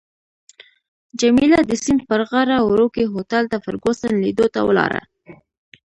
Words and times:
جميله 1.19 1.59
د 1.65 1.71
سیند 1.83 2.01
پر 2.09 2.21
غاړه 2.29 2.57
وړوکي 2.61 3.03
هوټل 3.13 3.43
ته 3.51 3.57
فرګوسن 3.65 4.11
لیدو 4.23 4.45
ته 4.53 4.59
ولاړه. 4.67 5.01